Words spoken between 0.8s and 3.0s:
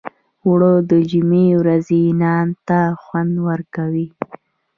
د جمعې ورځې نان ته